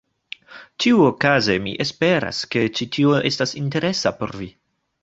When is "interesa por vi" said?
3.65-4.55